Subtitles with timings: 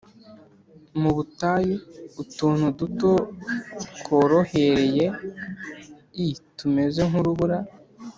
[1.01, 1.75] Mu butayu
[2.21, 3.11] utuntu duto
[3.97, 5.05] tworohereye
[6.17, 6.17] l
[6.57, 7.57] tumeze nk urubura